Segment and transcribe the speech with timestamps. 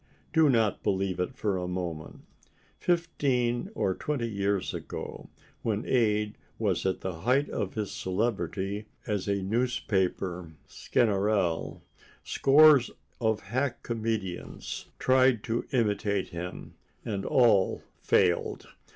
[0.33, 2.21] Do not believe it for a moment.
[2.79, 5.29] Fifteen or twenty years ago,
[5.61, 11.83] when Ade was at the height of his celebrity as a newspaper Sganarelle,
[12.23, 18.67] scores of hack comedians tried to imitate him—and all failed.